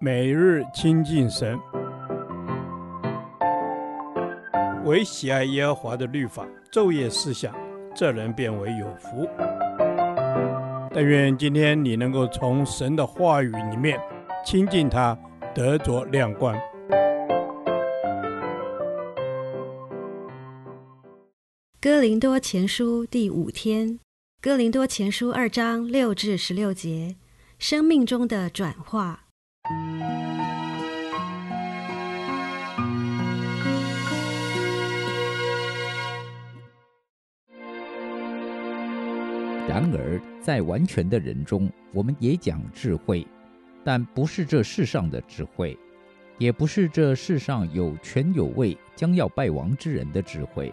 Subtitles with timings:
[0.00, 1.58] 每日亲近神，
[4.84, 7.54] 唯喜爱耶和华的律法，昼夜思想，
[7.94, 9.28] 这人便为有福。
[10.92, 13.98] 但愿今天你能够从神的话语里面
[14.44, 15.18] 亲近他，
[15.54, 16.54] 得着亮光。
[21.80, 23.98] 哥林多前书第五天，
[24.40, 27.16] 哥林多前书二章六至十六节，
[27.58, 29.23] 生命中的转化。
[29.66, 29.72] 然
[39.90, 43.26] 而，在完全的人中，我们也讲智慧，
[43.82, 45.78] 但不是这世上的智慧，
[46.36, 50.70] 也不是这世上有权有位将要败亡之人的智慧。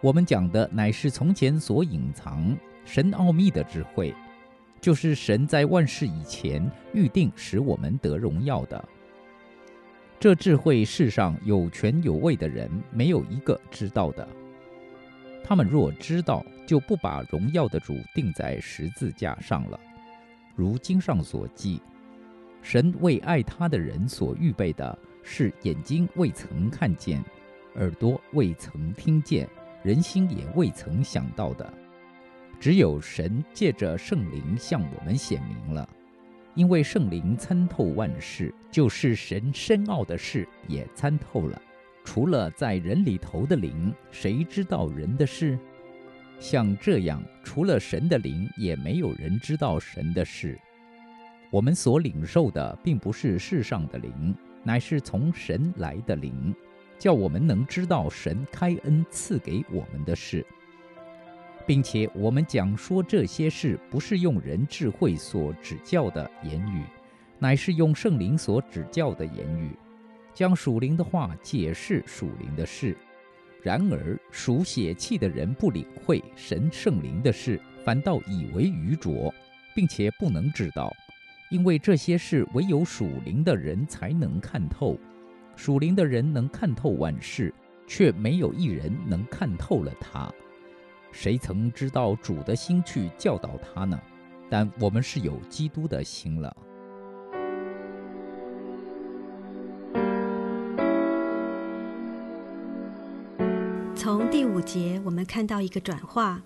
[0.00, 4.14] 我们讲的乃是从前所隐藏神奥秘的智慧。
[4.82, 8.84] 就是神在万事以前预定使我们得荣耀的。
[10.18, 14.28] 这智慧世上有权有位的人没有一个知道的。
[15.44, 19.78] 他们若知道，就不把荣耀的主钉在十字架上了。
[20.56, 21.80] 如经上所记，
[22.60, 27.22] 神为爱他的人所预备的是眼睛未曾看见，
[27.76, 29.48] 耳朵未曾听见，
[29.82, 31.72] 人心也未曾想到的。
[32.62, 35.88] 只有神借着圣灵向我们显明了，
[36.54, 41.60] 因为圣灵参透万事，就是神深奥的事也参透了。
[42.04, 45.58] 除了在人里头的灵，谁知道人的事？
[46.38, 50.56] 像这样，除了神的灵，也没有人知道神的事。
[51.50, 54.32] 我们所领受的，并不是世上的灵，
[54.62, 56.54] 乃是从神来的灵，
[56.96, 60.46] 叫我们能知道神开恩赐给我们的事。
[61.66, 66.82] 并且我们讲说这些事，不是用人智慧所指教的言语，
[67.38, 69.70] 乃是用圣灵所指教的言语，
[70.34, 72.96] 将属灵的话解释属灵的事。
[73.62, 79.32] 然而属血气的人不领会神圣灵的事，反倒以为愚拙，
[79.72, 80.92] 并且不能知道，
[81.48, 84.98] 因为这些事唯有属灵的人才能看透。
[85.54, 87.54] 属灵的人能看透万事，
[87.86, 90.28] 却没有一人能看透了他。
[91.12, 94.00] 谁曾知道主的心去教导他呢？
[94.50, 96.56] 但我们是有基督的心了。
[103.94, 106.42] 从第五节，我们看到一个转化。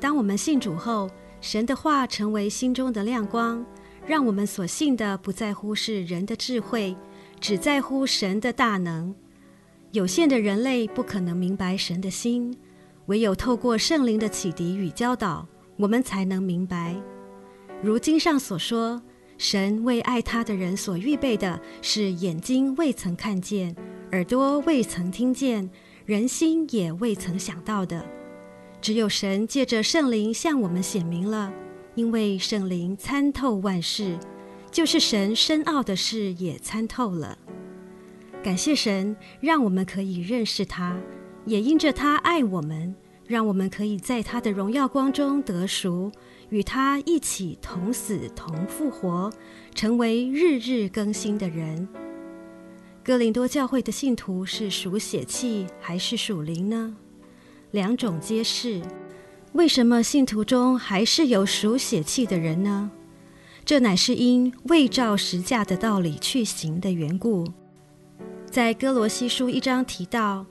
[0.00, 1.08] 当我们信主后，
[1.40, 3.64] 神的话成为心中的亮光，
[4.04, 6.96] 让我们所信的不在乎是人的智慧，
[7.40, 9.14] 只在乎神的大能。
[9.92, 12.54] 有限的人类不可能明白神的心。
[13.08, 15.46] 唯有透过圣灵的启迪与教导，
[15.78, 16.94] 我们才能明白。
[17.82, 19.02] 如经上所说，
[19.38, 23.74] 神为爱他的人所预备的是眼睛未曾看见，
[24.12, 25.70] 耳朵未曾听见，
[26.04, 28.04] 人心也未曾想到的。
[28.80, 31.50] 只有神借着圣灵向我们显明了，
[31.94, 34.18] 因为圣灵参透万事，
[34.70, 37.38] 就是神深奥的事也参透了。
[38.42, 41.00] 感谢神，让我们可以认识他。
[41.48, 42.94] 也因着他爱我们，
[43.26, 46.12] 让我们可以在他的荣耀光中得赎，
[46.50, 49.32] 与他一起同死同复活，
[49.74, 51.88] 成为日日更新的人。
[53.02, 56.94] 哥林多教会的信徒是属血气还是属灵呢？
[57.70, 58.82] 两种皆是。
[59.54, 62.90] 为什么信徒中还是有属血气的人呢？
[63.64, 67.46] 这乃是因未照实价的道理去行的缘故。
[68.44, 70.44] 在哥罗西书一章提到。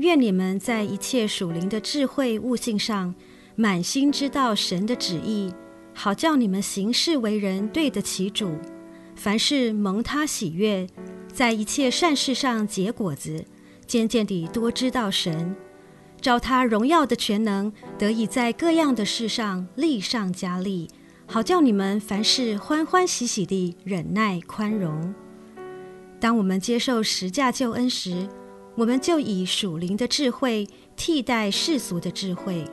[0.00, 3.14] 愿你们在一切属灵的智慧悟性上，
[3.54, 5.52] 满心知道神的旨意，
[5.94, 8.56] 好叫你们行事为人对得起主。
[9.14, 10.86] 凡事蒙他喜悦，
[11.30, 13.44] 在一切善事上结果子，
[13.86, 15.54] 渐渐地多知道神，
[16.18, 20.88] 照他荣耀的全能，得以在各样的事上力上加力，
[21.26, 25.14] 好叫你们凡事欢欢喜喜地忍耐宽容。
[26.18, 28.26] 当我们接受十架救恩时，
[28.76, 32.64] 我们就以属灵的智慧替代世俗的智慧，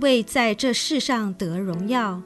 [0.00, 2.20] 为在这世上得荣耀。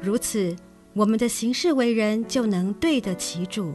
[0.00, 0.56] 如此，
[0.94, 3.72] 我们的行事为人就能对得起主。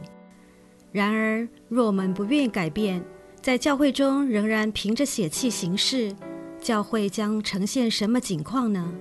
[0.90, 3.02] 然而，若我们不愿改变，
[3.40, 6.14] 在教会中仍然凭着血气行事，
[6.60, 8.92] 教会将呈现什么景况呢？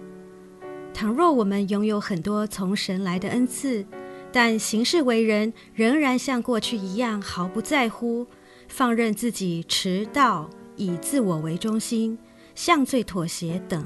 [0.93, 3.85] 倘若我们拥有很多从神来的恩赐，
[4.31, 8.25] 但行事为人仍然像过去一样毫不在乎。
[8.71, 12.17] 放任自己迟到，以自我为中心，
[12.55, 13.85] 向罪妥协等，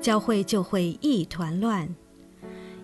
[0.00, 1.88] 教会就会一团乱。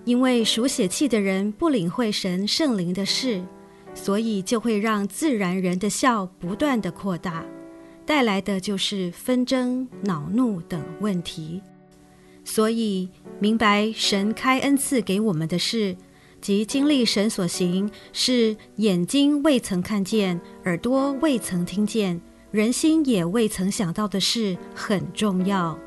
[0.04, 3.44] 因为属血气的人不领会神圣灵的事，
[3.92, 7.44] 所以就会让自然人的笑不断地扩大，
[8.06, 11.60] 带来的就是纷争、恼怒等问题。
[12.44, 13.08] 所以
[13.40, 15.96] 明白神开恩赐给我们的事，
[16.42, 25.78] 及经历神所行，是眼睛未曾看见，耳朵未曾听见，人心也未曾想到的事，很重要。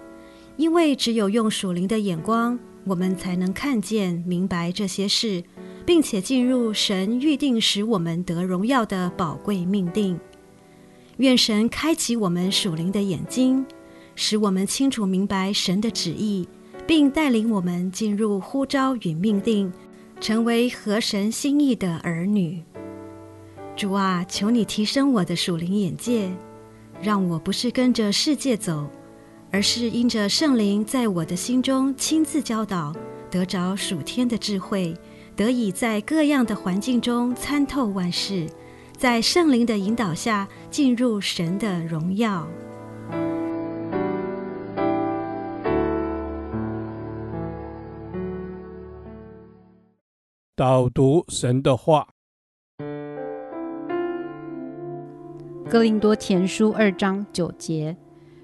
[0.55, 5.43] 因为只有用属灵的眼光，我们才能看见、明白这些事，
[5.85, 10.17] 并且进入神预定使我们得荣耀的宝贵命定。
[11.17, 13.65] 愿神开启我们属灵的眼睛，
[14.15, 16.47] 使我们清楚明白神的旨意，
[16.87, 19.71] 并带领我们进入呼召与命定，
[20.19, 22.63] 成为合神心意的儿女。
[23.75, 26.31] 主啊，求你提升我的属灵眼界，
[27.01, 28.89] 让我不是跟着世界走。
[29.51, 32.93] 而是因着圣灵在我的心中亲自教导，
[33.31, 34.93] 得着属天的智慧，
[35.33, 38.49] 得以在各样的环境中参透万事，
[38.97, 42.45] 在圣灵的引导下进入神的荣耀。
[50.57, 52.07] 导读神的话，
[55.69, 57.97] 《哥林多前书》二章九节。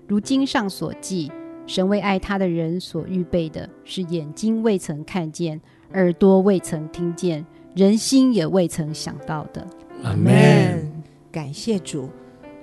[0.10, 1.32] 如经上所记，
[1.66, 5.62] 神为爱他的人所预备的，是眼睛未曾看见，
[5.94, 9.66] 耳朵未曾听见，人心也未曾想到的。
[10.04, 10.92] 阿门。
[11.32, 12.10] 感谢主，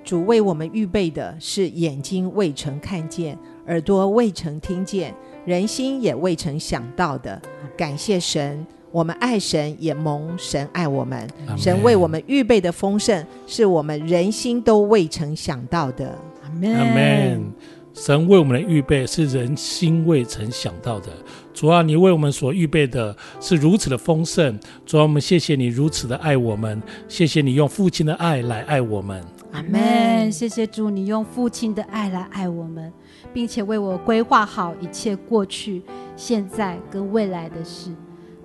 [0.03, 3.35] 主为我们预备的是眼睛未曾看见，
[3.65, 7.41] 耳朵未曾听见，人心也未曾想到的。
[7.75, 11.27] 感谢神，我们爱神，也蒙神爱我们。
[11.57, 16.17] 神为我们预备的丰盛，是我们人心都未曾想到的。
[16.43, 17.43] 阿门。
[17.91, 21.07] 神为我们的预备是人心未曾想到的。
[21.53, 24.57] 主啊，你为我们所预备的是如此的丰盛。
[24.85, 29.21] 主啊，我们谢谢你如此的爱我们，谢谢你用父亲的爱来爱我们。
[29.51, 30.31] 阿门。
[30.31, 32.93] 谢谢主，你用父亲的爱来爱我们，
[33.33, 35.81] 并且为我规划好一切过去、
[36.15, 37.91] 现在跟未来的事。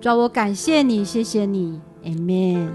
[0.05, 1.81] 主啊，我感谢你，谢谢你。
[2.03, 2.69] ，Amen。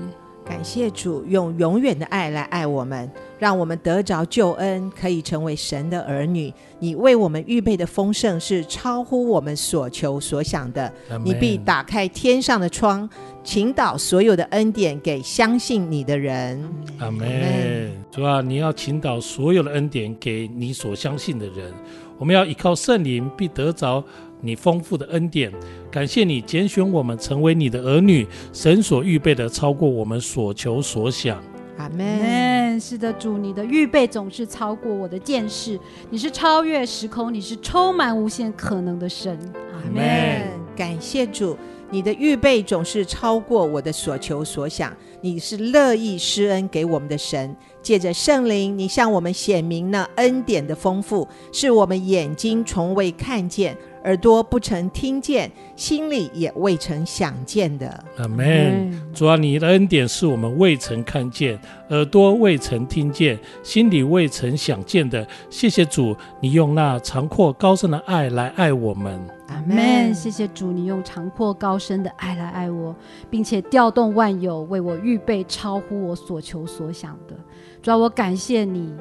[0.44, 6.52] 感谢主用永远的爱来爱我们，让我们得着救恩，可以成为神的儿女。
[6.80, 10.92] 你为我们预备的丰盛是超乎我们所求所想的。
[11.08, 13.08] Amen 你必打开天上的窗，
[13.44, 16.60] 倾倒所有的恩典给相信你的人。
[16.98, 17.92] 阿门。
[18.10, 21.72] 主啊，你要倾倒所有的恩典给你所相信的人。
[22.18, 24.02] 我们要依靠圣灵，必得着。
[24.40, 25.52] 你丰富的恩典，
[25.90, 31.42] 感谢你拣选我们成为你的儿女，神所预备的超过我们所求所想。
[31.76, 32.78] 阿门。
[32.78, 35.78] 是的，主，你的预备总是超过我的见识，
[36.08, 39.38] 你是超越时空，你是充满无限可能的神。
[39.72, 40.48] 阿门。
[40.74, 41.56] 感谢主，
[41.90, 47.54] 你的预备总是超过我的所求所想，你是乐意施恩给我们的神。
[47.82, 53.76] 借着圣灵，你向我们显明那恩典的丰富，是我们眼睛从未看见。
[54.04, 58.02] 耳朵不曾听见，心里也未曾想见的。
[58.16, 58.90] 阿门。
[59.12, 61.58] 主啊，你的恩典是我们未曾看见，
[61.90, 65.26] 耳朵未曾听见，心里未曾想见的。
[65.50, 69.20] 谢谢主，你用那长阔高深的爱来爱我们。
[69.48, 70.14] 阿门。
[70.14, 72.96] 谢谢主，你用长阔高深的爱来爱我，
[73.28, 77.34] 并且调动万有为我预备超乎我所求所想的。
[77.82, 78.92] 主啊，我感谢你。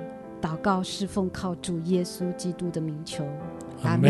[0.42, 3.26] 祷告是奉靠主耶稣基督的名求。
[3.84, 4.10] 阿门。